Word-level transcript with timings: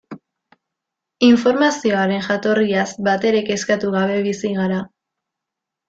Informazioaren 1.27 2.25
jatorriaz 2.29 2.89
batere 3.09 3.45
kezkatu 3.53 3.93
gabe 4.01 4.19
bizi 4.31 4.57
gara. 4.61 4.85